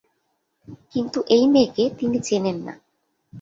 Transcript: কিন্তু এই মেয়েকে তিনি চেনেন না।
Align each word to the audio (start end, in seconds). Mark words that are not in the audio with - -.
কিন্তু 0.91 1.19
এই 1.29 1.45
মেয়েকে 1.47 1.83
তিনি 1.97 2.17
চেনেন 2.19 2.57
না। 2.65 2.73